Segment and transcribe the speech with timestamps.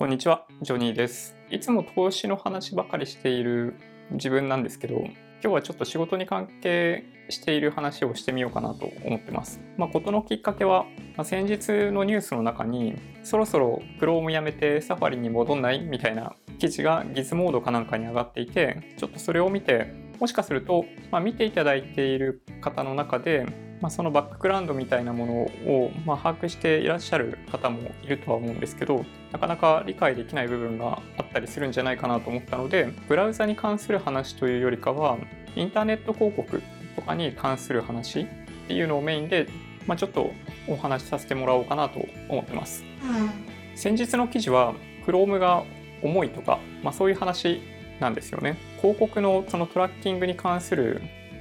[0.00, 1.34] こんにちは、ジョニーです。
[1.50, 3.74] いつも投資の話ばかりしている
[4.12, 9.60] 自分なんですけど、今日はちょっと仕事に関係している話をしてみようかなと思ってます。
[9.76, 10.84] まあ、ことのきっかけは、
[11.16, 15.80] まあ、先日のニュースの中に、そろそろ Chrome やめてサファリに戻んない？
[15.80, 23.46] みたいな記事が Giz モードかなんかに上がっていて、ちょっとそれを見て、もしかすると、まあ、見ていただいている方の中で、
[23.80, 35.18] まあ、そのバックグラウンドみたいなものを、まあ、把握していらっしゃる方もいるとは思うんですけどなかなか理解できない部分があったりするんじゃないかなと思ったのでブラウザに関する話というよりかは
[35.54, 36.62] インターネット広告
[36.96, 38.26] とかに関する話っ
[38.66, 39.48] ていうのをメインで、
[39.86, 40.32] まあ、ちょっと
[40.66, 42.84] お話しさせてもらおうかなと思ってます。
[43.02, 44.74] うん、先日の記事は
[45.06, 45.64] Chrome が
[46.02, 47.60] 重いとか、まあ、そういう話
[48.00, 48.58] なんですよね。
[48.80, 51.00] 広告のそのトラッキングに関する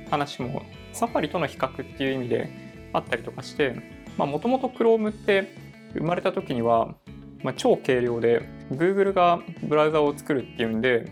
[0.10, 0.64] 話も
[0.98, 2.50] サファリとの比較っていう意味で
[2.92, 3.76] あったりとかして
[4.18, 5.54] もともと Chrome って
[5.94, 6.96] 生まれた時には、
[7.44, 11.06] まあ、超軽量で Google がブラウザを作るっていうんで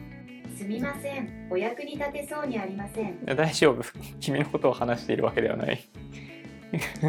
[0.57, 1.48] すみません。
[1.51, 3.26] お役に立てそうにありません。
[3.26, 3.84] 大丈夫。
[4.21, 5.84] 君のことを話しているわけではない。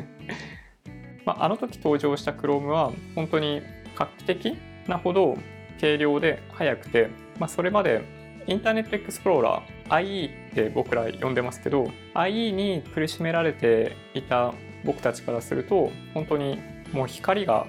[1.24, 3.62] まあ、あの時登場した Chrome は本当に
[3.94, 5.38] 画期的なほど
[5.80, 8.02] 軽量で速くて、まあ、それまで
[8.46, 16.58] インターネットエクスプローラー IE って僕ら呼んでますけど IE に苦しめられていた僕たちからすると本当に
[16.92, 17.66] もう光が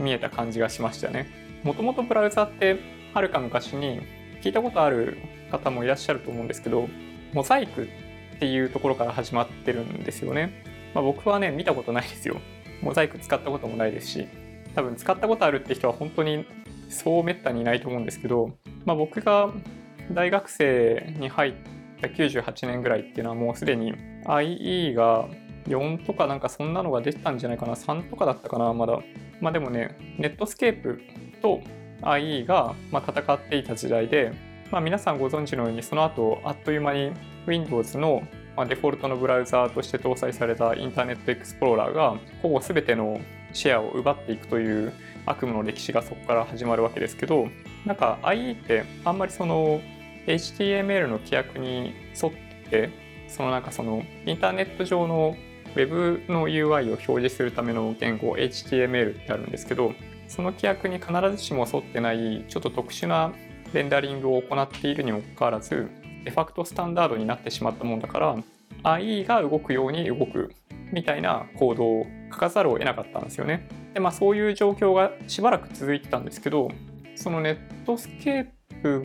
[0.00, 1.26] 見えた感じがしましたね。
[1.62, 2.78] もともとブラウザって
[3.14, 4.00] はるか昔に
[4.42, 5.16] 聞いたことある
[5.50, 6.88] 方もいらっしゃると思うんですけど
[7.32, 7.84] モザイク
[8.36, 10.62] っていうところから始まってるんですよね、
[10.94, 12.36] まあ、僕はね見たことないですよ。
[12.82, 14.28] モザイク使ったこともないですし
[14.74, 16.44] 多分使ったことあるって人は本当に
[16.88, 18.50] そうめったにいないと思うんですけど、
[18.84, 19.50] まあ、僕が
[20.12, 21.54] 大学生に入っ
[22.00, 25.28] た98年ぐらいっていうのはもうすでに IE が
[25.66, 29.00] 4とかなんかそんなのが出てたんじゃないかな3とかだったかなまだ。
[29.40, 31.02] まあでもねネットスケープ
[31.42, 31.60] と
[32.02, 34.32] IE がま戦っていた時代で、
[34.70, 37.12] まあ、皆さんご存知のようにその後あっという間に
[37.46, 38.22] Windows の
[38.68, 43.20] デフォルトのブラウザーとして搭載されたインターネットエクスプローラーがほぼ全ての
[43.52, 44.92] シェアを奪っていくという
[45.26, 47.48] 悪夢の歴史がそこから始まるわけですけど
[47.84, 49.80] なんか IE ってあんまりその
[50.26, 52.32] HTML の規約に沿っ
[52.70, 52.90] て
[53.28, 55.36] そのなんかそのインターネット上の
[55.74, 59.92] Web の UI を表示するための言語 HTML ってあるんですけど
[60.28, 63.32] その規約に必ずしも沿ってないちょっと特殊な
[63.72, 65.88] レンダリングを行っているにもかかわらず
[66.24, 68.36] デファクトスタンダードになってしまったもんだから
[68.82, 70.52] IE が動くように動く
[70.92, 73.68] みたいなコードを書かざるを得なかったんですよね。
[73.94, 76.70] でまあそういう状況がしばらく続いてたんですけど
[77.14, 78.55] そのネットスケープ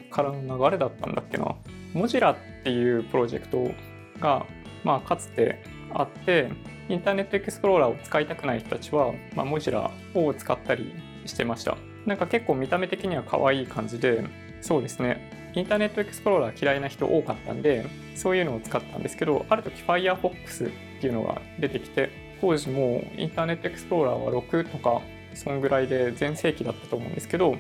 [0.10, 1.56] からの流れだったんだっけな。
[1.94, 3.72] モジラっていうプロジェクト
[4.20, 4.46] が、
[4.84, 5.62] まあ、かつて
[5.94, 6.50] あって、
[6.90, 10.94] インターネットエクスプローラーを使いたくない人たちは、まあ、モジラを使ったり
[11.26, 11.78] してました。
[12.06, 14.24] なんか結構見た目的には可愛い感じで、
[14.62, 15.52] そうですね。
[15.54, 20.72] インターネットエクスプローラー嫌いな人多かったんで、そういうのを使ったんですけど、ある時 Firefox っ
[21.02, 22.10] ていうのが出てきて、
[22.40, 25.02] 当時もインターネットエクスプローラーは6とか、
[25.34, 27.56] そんぐらいで全盛期だったと思うんですけど、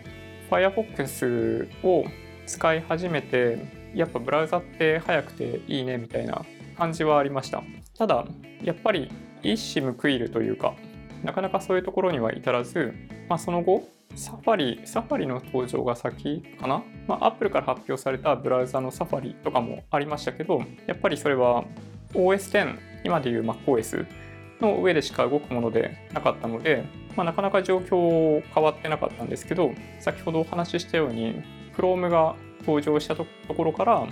[0.51, 2.05] Firefox を
[2.45, 6.45] 使い始めてやっぱブラウザって速くていいねみたいな
[6.77, 7.63] 感じはありました。
[7.97, 8.25] ただ
[8.61, 9.09] やっぱり
[9.41, 10.75] 一矢報いるというか
[11.23, 12.93] なかなかそういうところには至らず、
[13.29, 21.63] まあ、その後サファリ、サファリの登場が先かな、まあ、Apple から発表されたブラウザのサファリとかもありましたけど、やっぱりそれは
[22.13, 24.05] OS10、今でいう MacOS
[24.59, 26.83] の上でしか動くものでなかったので、
[27.15, 31.43] まあ、なかなか状況変わってなかったんですけど先ほどお話ししたように
[31.75, 34.07] Chrome が登場したところから、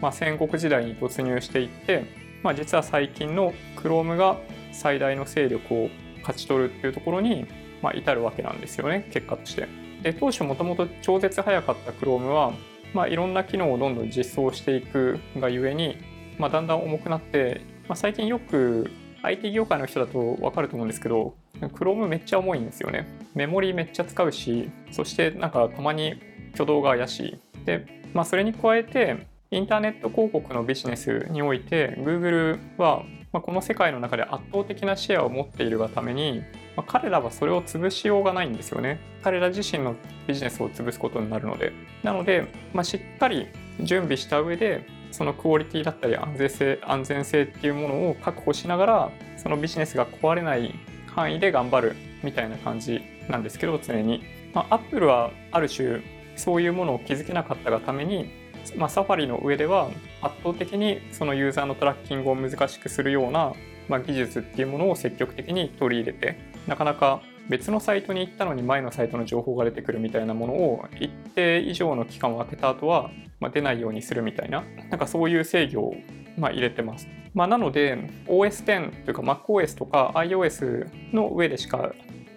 [0.00, 2.04] まあ、戦国時代に突入していって、
[2.42, 4.38] まあ、実は最近の Chrome が
[4.72, 5.88] 最大の勢力を
[6.20, 7.46] 勝ち取るっていうところに、
[7.82, 9.68] まあ、至るわけなんですよね結果として。
[10.02, 12.52] で当初もともと超絶速かった Chrome は、
[12.94, 15.98] まあ、いろんな機能をどんどん実装していくがゆえに、
[16.38, 18.90] まあ、だんだん重くなって、まあ、最近よく
[19.22, 26.20] IT 業界の人だと分かると思うんですけど Chrome めっちゃ重いんですよねメモリめっちゃ使うしそしてなんかたまに
[26.52, 36.42] 挙動が怪しいで、まあ、それに加えてインターネット広告のビジネスにおいて Google はまこの世界の中で圧倒的なシェアを持っているがために、
[36.76, 38.98] ま、彼らはそれを潰しようがないんですよね。
[39.22, 39.94] 彼ら自身の
[40.26, 41.72] ビジネスを潰すことになるので。
[42.02, 43.46] なので、まあ、しっかり
[43.80, 50.74] 準備した上でそのクオリティだったり安全性安全性っていうものを確保しながらそのビジネスが壊れない
[51.06, 54.22] 範囲で頑張るみたいな感じなんですけど常に、
[54.54, 56.02] まあ、Apple はある種
[56.36, 58.30] そういうものを築けなかったがために、
[58.76, 59.90] まあ、サファリの上では
[60.22, 63.52] 圧倒的にそのユーザーのトラッキングを難しくするような、
[63.88, 67.20] まあ、技術っていうものを積極的に取り入れてなかなか
[67.50, 73.10] 別のサイトに行ったのに前のサイトの情報が出てくるみたいなものを一定以上の期間を空けた後は、
[73.40, 75.94] ま、出ないようにするみたいななんかそういう制御を、
[76.38, 77.08] ま、入れてます。
[77.34, 81.92] まあ、なので OS10 というか MacOS とか iOS の上でしか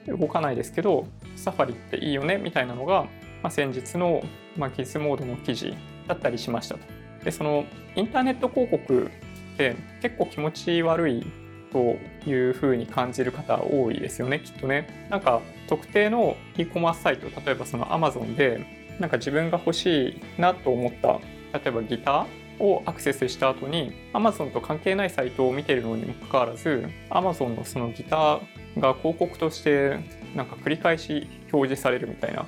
[0.08, 1.06] 動かないですけど
[1.36, 3.06] サファリっていいよねみたいなのが、
[3.44, 4.24] ま、先日の、
[4.58, 5.76] まあ、ギズモードの記事
[6.08, 6.82] だったりしましたと。
[7.24, 9.12] でそのインターネット広告
[9.54, 11.43] って結構気持ち悪い
[11.74, 11.98] と
[12.30, 15.08] いうふうに感じる方多いですよねきっとね。
[15.10, 18.66] なんか特定の e コマースサイト例えばその Amazon で
[19.00, 21.20] なんか自分が欲しいなと思った
[21.58, 30.00] 例えばギターをアクセスした後に Amazon と関係ないサイトを見てるのにもかかわらず Amazon のそのギターが広告として
[30.36, 32.46] なんか繰り返し表示されるみたいな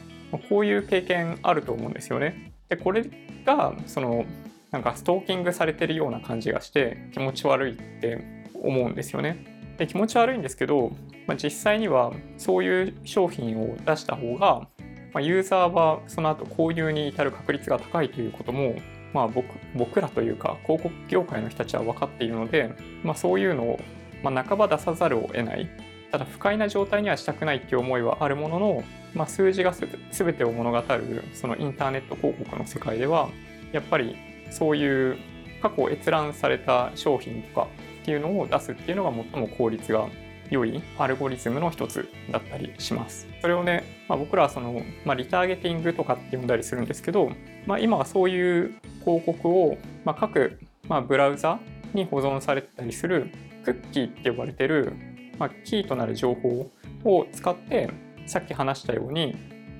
[0.50, 2.52] こういう経験あると思うんですよね。
[2.70, 3.06] でこれ
[3.46, 4.26] がその
[4.72, 8.35] なんかストーキングされてるような感じがして気持ち悪いって
[8.66, 9.56] 思うんですよね。
[9.78, 10.92] で気持ち悪いんですけど、
[11.28, 14.68] まあ、実際にはそういう商品を出した方が、
[15.14, 18.76] まあ、ユーザーはその後購入に至る確率が高いということも、
[19.14, 22.72] まあ僕、僕らというか広告業界の人たちは分かっているので、
[23.04, 23.80] まあ、そういうのを、
[24.24, 25.70] まあ、半ば出さざるを得ない
[26.12, 28.84] ただ不快な状態にはしたくないっていう思いはあるものの、
[29.14, 33.28] まあ、数字がす全てを物語るそのインターネット広告の世界では
[33.74, 34.16] やっぱり
[34.50, 35.18] そういう
[35.62, 37.68] 過去閲覧された商品とか
[38.06, 40.08] っていうのを出すっていうのが最も効率が
[40.52, 43.26] 良いアルゴリズムの一つだったりします。
[43.42, 47.32] それをね、まあ、僕らはその、まあ、リターゲティングとかって呼んだりするんですけど、
[47.66, 51.60] まあ、今はそういう広告を、まあ、各、まあ、ブラウザ
[51.96, 53.32] に保存されてたりする
[53.64, 54.94] クッキーって呼ばれてる、
[55.40, 56.70] まあ、キーとなる情報
[57.06, 57.90] を使って
[58.28, 59.36] さっき話したように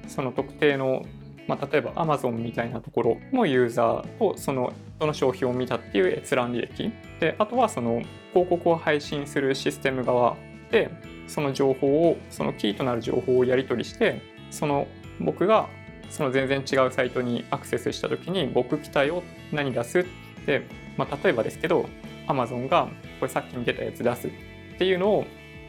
[0.08, 1.04] その特定の
[1.48, 6.92] まあ、例えば Amazon みたいなところのユーザーとそのその商品を見たっていう閲覧履歴。
[7.20, 8.02] であとはその
[8.34, 10.36] 広告を配信するシステム側
[10.72, 10.90] で
[11.28, 14.22] その情報をそのキーとなる情報をやり取りして
[14.52, 14.88] その
[15.20, 15.68] 僕が
[16.10, 20.06] その全然違うサイトにアクセスした時に僕来たよ何出すっ
[20.46, 21.90] て、まあ、例えばですけど
[22.28, 22.88] Amazon が
[23.20, 24.32] これさっき見てたやつ出すっ
[24.78, 25.26] ていうのを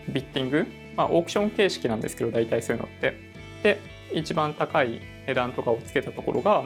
[0.08, 3.14] ビッティング、まあ、オークション形式なんですけど大体そういうのって。
[3.62, 6.64] で一番高い値段とかをつけたところが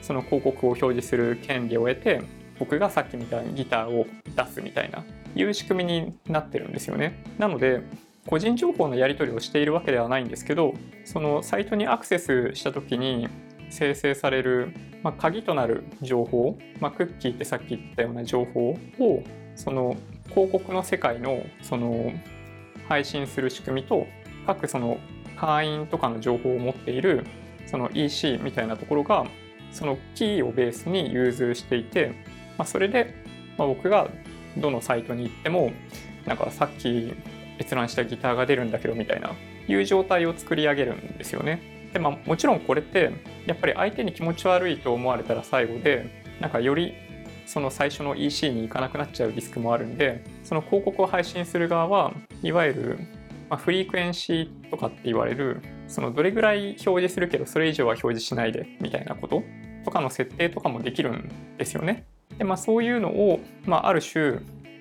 [0.00, 2.22] その広告を表示する権利を得て
[2.58, 4.06] 僕がさっき見たいにギターを
[4.36, 5.04] 出すみたいな
[5.34, 7.24] いう仕組みになってるんですよね。
[7.38, 7.82] なので
[8.26, 10.74] 個人情報のやり取りをしているわけではないんですけど
[11.04, 13.28] そのサイトにアクセスした時に
[13.70, 14.72] 生成される、
[15.02, 19.24] まあ、鍵となる情報、まあ、クッキーってさっき言ったような情報を
[19.56, 19.96] その
[20.28, 22.12] 広告の世界のその
[22.88, 24.06] 配信する仕組みと
[24.46, 24.98] 各その
[25.42, 27.26] 会員とかの情報を持っている
[27.66, 29.26] その EC みたいなところが
[29.72, 32.12] そのキーをベースに融通していて、
[32.56, 33.12] まあ、それで、
[33.58, 34.08] ま、僕が
[34.56, 35.72] どのサイトに行っても
[36.26, 37.12] なんかさっき
[37.58, 39.32] 閲覧したギターが出るんだけどみたいな
[39.66, 41.90] いう状態を作り上げるんですよね。
[41.92, 43.10] でまあもちろんこれって
[43.46, 46.94] やっぱり相手に気持ち悪いと思われたら最後でなんかより
[47.46, 52.12] その最初の EC に行かなくなっちゃうリスクもあるんでその広告を配信する側は
[52.42, 52.98] いわゆる
[53.52, 59.42] まあ、フリークエンシーとかって言われるそのどれぐらい表示するけどそれ以上は表示しないでみたいなこと
[59.84, 62.06] とかの設定とかもできるんですよね。
[62.38, 64.38] でまあ、そういうのを、まあ、ある種、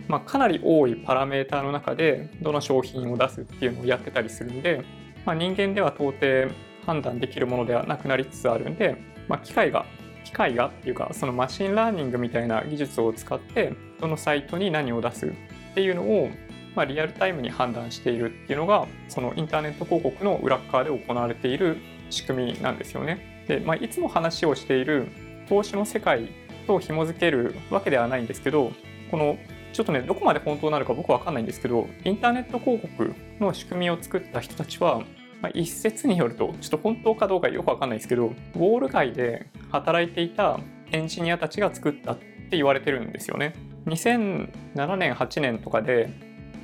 [0.07, 4.85] まあ、かなり多いパラメーターの中でどの商品を出すっていうのをやってたりするんで、
[5.25, 8.95] まあ、人間では到底判断できるものではなくなりつつあるんで、
[9.27, 9.85] まあ、機械が
[10.24, 15.31] 機械がっていうかその machine learning みたいな技術を使ってどのサイトに何を出すっ
[15.75, 16.29] ていうのを
[16.75, 21.77] まあ、リアルタイムに判断しているっていうのがそのインターネット広告の裏側で行われている
[22.09, 23.45] 仕組みなんですよね。
[23.47, 25.07] で、まあ、いつも話をしている
[25.49, 26.29] 投資の世界
[26.67, 28.71] と紐づけるわけではないんですけど
[29.09, 29.37] この
[29.73, 34.99] ちょっとねどこまで本当なのか僕は分かんないんですけどインターネット広告の仕組みを作った人たちは、
[35.41, 40.59] まあ、一説によるとちょっと本当かどうかよく分かんないですけどウォール街で働いていた
[40.91, 43.53] エンジニアたちが作ったって言われてるんですよね。
[43.85, 46.09] 2007年8年とかで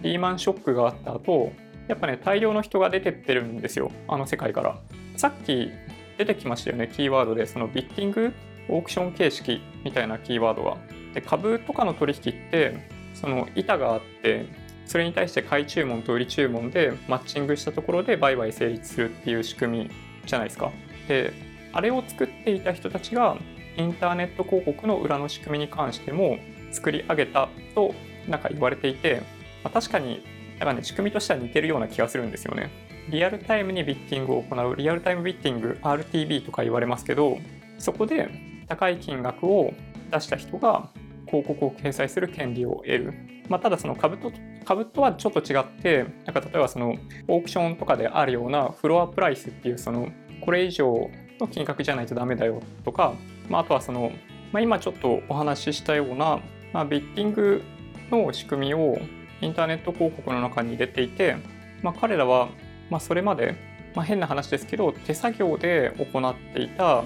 [0.01, 1.51] リーマンショックがあった後
[1.88, 3.92] やっぱね大量の人が出てってるんですよ。
[4.08, 4.77] あの世界から。
[5.16, 5.72] さっき
[6.18, 7.46] 出てきましたよねキーワードで。
[7.46, 8.34] そのビッティング
[8.70, 10.77] オークション形式みたいなキーワードが。
[11.13, 12.77] で株とかの取引って
[13.13, 14.46] その板があって
[14.86, 19.92] それに対して買い注文と売り注文でマッチングしたところで売買成立するっていう仕組み
[20.25, 20.72] じゃないですか。
[21.08, 21.34] で
[21.74, 23.38] あれを作っていた人たちが
[23.77, 26.38] インターネット広告の裏の仕組みに関しても
[26.72, 27.94] 作り上げたと
[28.27, 29.22] なんか言われていて
[29.67, 30.24] まあ、確かに
[30.59, 32.71] なんかね仕組みとしては似てるような気がするんですよね。
[33.09, 37.38] リアルタイムにビッティングを行うリアルタイムビッティング RTB とか言われますけど
[37.77, 38.29] そこで
[38.67, 39.74] 高い金額を
[40.12, 40.89] 出した人が
[41.25, 43.13] 広告を掲載する権利を得る、
[43.47, 44.31] まあ、ただその株と
[44.65, 46.95] 株とはちょっと違ってなんか例えばその
[47.29, 50.09] オークションとかであるようなフロアプライスっていうその
[50.41, 51.09] これ以上
[51.39, 53.13] の金額じゃないとダメだよとか、
[53.47, 54.12] まあ、あとはその、
[54.51, 56.39] まあ、今ちょっとお話ししたような、
[56.74, 57.63] まあ、ビッティング
[58.12, 58.97] の仕組みを
[59.41, 61.38] インターネット広告の中に入れていて、
[61.82, 62.50] まあ、彼らは
[62.89, 63.56] まあそれまで、
[63.96, 67.03] まあ、変な話ですけど手作業で行っていた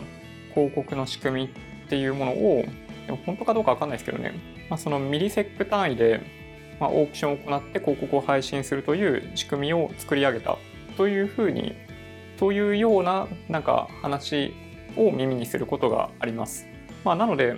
[0.53, 2.65] 広告の仕組みっていうものを
[3.05, 4.33] でも本当かどうかわかんないですけどね、
[4.69, 6.21] まあ、そのミリセック単位で、
[6.79, 10.57] まあオークションを行って広告を配信するという仕組みを作り上げた
[10.97, 11.75] というふうに
[12.37, 14.53] というようななんか話
[14.97, 16.67] を耳にすることがあります。
[17.03, 17.57] まあ、なので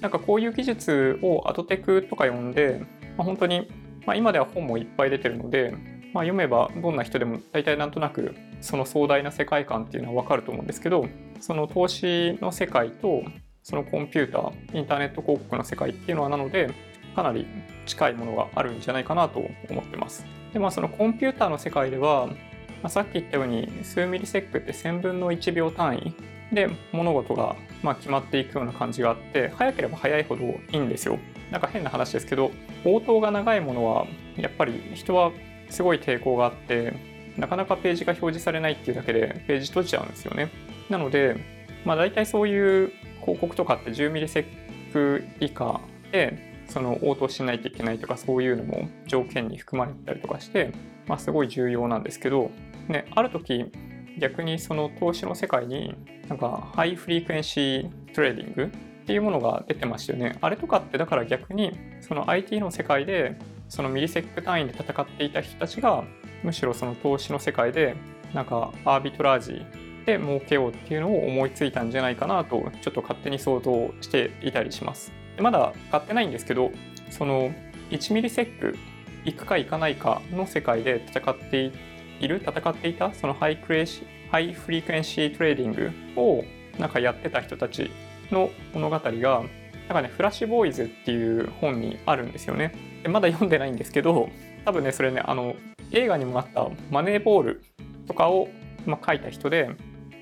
[0.00, 2.80] なんかこういう技術をアドテクとか呼んで、
[3.16, 3.68] まあ、本当に、
[4.06, 5.74] まあ、今では本もいっぱい出てるので、
[6.14, 11.06] まあ、読めばどんな人でも大体なんとなくその壮大な世界観っていうのは分かると思うんですけど
[11.40, 13.22] その投資の世界と
[13.62, 16.70] そのコンピューターインターネット広告の世界っていうのはなので
[17.16, 17.46] かなり
[17.84, 20.24] 近いものがあるんじゃないかなと思ってます。
[20.52, 22.28] でまあそのコンピューターの世界では、
[22.82, 26.14] ま、さっき言ったように数ミリセックって1000分の1秒単位
[26.54, 31.18] で物事がま決まっていくような感じがあって早ければ早いほどいいんですよ。
[31.50, 32.50] なんか変な話ですけど
[32.84, 35.32] 応答が長いものはやっぱり人は
[35.70, 36.94] すごい抵抗があって
[37.36, 40.50] なかなかページが表示されないっていうだけでページ閉じちゃうんですよね。
[40.88, 41.36] なので
[41.84, 45.80] まあ大体そういう広告とかって10ミリセック以下
[46.12, 50.72] でその応答しないといけないとかそういうのも条件に含まれたりとかして、
[51.06, 52.50] まあ、すごい重要なんですけど、
[52.88, 53.66] ね、ある時
[54.18, 55.94] 逆にその投資の世界に
[56.28, 58.72] なんか high frequency trading
[59.06, 60.36] っていうものが出てましたよね。
[60.40, 66.02] あれとかってだから逆にその IT の世界でその millisec 単位で戦っていた人たちが
[66.42, 67.94] むしろその投資の世界で
[68.34, 69.64] なんかアービトラージ
[70.06, 75.12] で儲けようっていうのを思いついたんじゃないかなとちょっと勝手に想像していたりします。
[75.36, 76.72] でまだ買ってないんですけど
[77.10, 77.52] その
[77.90, 78.76] 1 millisec
[79.24, 81.70] 行くか行かないかの世界で戦って
[82.18, 83.84] いる戦っていたそのハイクレ
[84.32, 86.44] high frequency trading を
[86.80, 87.90] なんかやってた人たち
[88.30, 89.44] の物語が
[89.88, 92.74] なんかね、フラッシュボーイズっていう本にあるんですよね。
[93.02, 94.28] でまだ読んでないんですけど、
[94.64, 95.54] 多分ね、それね、あの、
[95.92, 97.62] 映画にもなったマネーボール
[98.08, 98.48] とかを、
[98.84, 99.70] ま、書いた人で、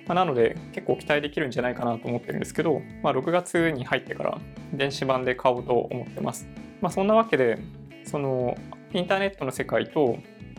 [0.06, 4.38] ま、なので結構期待できるんじゃないかなと思ってるんですけど、まあ、6月に入ってから
[4.74, 6.46] 電子版で買おうと思ってます。
[6.82, 7.58] ま、そんなわけで
[8.04, 8.54] その
[8.92, 10.18] インターネットの世界と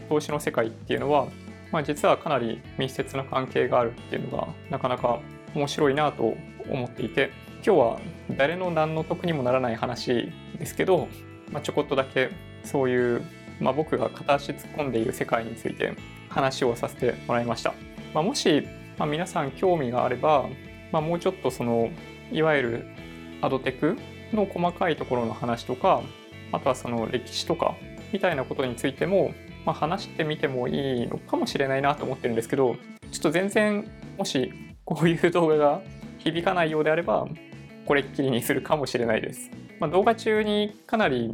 [0.10, 1.28] 投資の世界っていうのは、
[1.72, 5.20] まあ、実はかなり密接な関係があるっていうのがなかなか
[5.56, 6.38] 面白いなと
[6.70, 7.32] 思っていて
[7.66, 8.00] 今日は
[8.38, 11.08] 誰の何の得にもならない話ですけど、
[11.52, 12.30] まあ、ちょこっとだけ
[12.64, 13.24] そういう、
[13.60, 15.96] まあ、僕が片足突っ込んでいる世界について
[16.30, 17.74] 話をさせてもらいました。
[18.14, 20.48] まあ、もしま、皆さん興味があれば、
[20.92, 21.90] ま、もうちょっとその
[22.32, 22.86] いわゆる
[23.42, 23.98] アドテク
[24.34, 26.02] の細かいところの話とか
[26.52, 27.76] あとはその歴史とか
[28.12, 29.34] みたいなことについても、
[29.66, 32.76] ま、話してみてもいいのかもしれないなと思ってるんですけど
[33.12, 34.52] ちょっと全然もし
[34.86, 35.82] こういう動画が
[36.20, 37.28] 響かないようであれば
[37.86, 39.52] これっきりにするかもしれないです。
[39.80, 41.34] まあ、動画中にかなり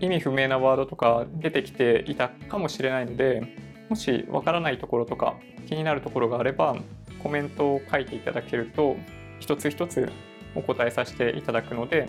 [0.00, 3.56] 意味不明なワードとか出てきていたかもしれないので
[3.88, 5.34] もしわからないところとか
[5.66, 6.76] 気になるところがあれば
[7.22, 8.96] コメントを書いていただけると
[9.40, 10.10] 一つ一つ
[10.54, 12.08] お答えさせていただくので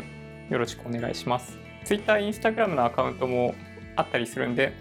[0.49, 1.57] よろしくお願いします。
[1.83, 3.55] Twitter、Instagram のアカウントも
[3.95, 4.73] あったりするんで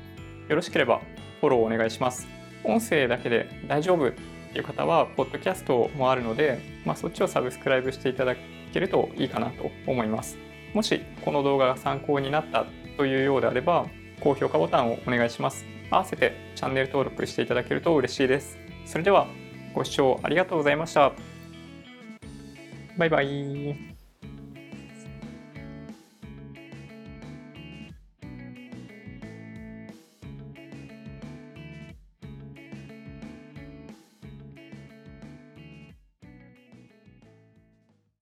[0.48, 1.00] よろしければ
[1.40, 2.26] フォローお願いします。
[2.64, 4.12] 音声だけで大丈夫。
[4.50, 8.34] っていう方はポッドキャストもあるので、まあ、そっちをサブスクライブしていただ
[8.72, 10.38] けるといいかなと思います
[10.74, 12.66] もしこの動画が参考になった
[12.96, 13.86] というようであれば
[14.20, 18.58] 高評価ボタンをお願いします合わせてチャンネル登録していただけると嬉しいです。
[18.86, 19.26] それでは
[19.74, 21.12] ご視聴ありがとうございました。
[22.96, 23.89] バイバイ。